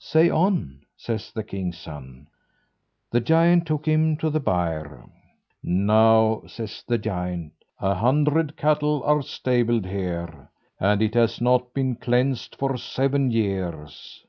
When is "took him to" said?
3.68-4.30